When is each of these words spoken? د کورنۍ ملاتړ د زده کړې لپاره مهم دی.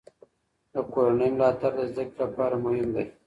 د 0.73 0.75
کورنۍ 0.93 1.29
ملاتړ 1.35 1.71
د 1.77 1.81
زده 1.91 2.03
کړې 2.07 2.17
لپاره 2.23 2.55
مهم 2.65 2.87
دی. 2.95 3.05